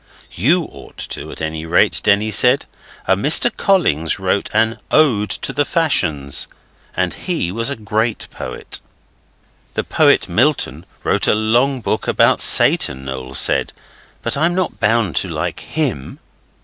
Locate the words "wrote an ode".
4.17-5.29